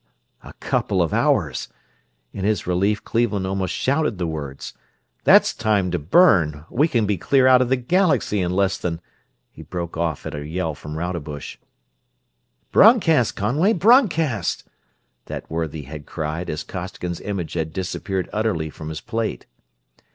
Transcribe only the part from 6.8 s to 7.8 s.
can be clear out of the